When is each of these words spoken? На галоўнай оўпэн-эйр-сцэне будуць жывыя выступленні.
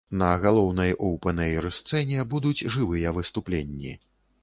На 0.19 0.29
галоўнай 0.45 0.95
оўпэн-эйр-сцэне 1.09 2.27
будуць 2.35 2.67
жывыя 2.79 3.17
выступленні. 3.23 3.99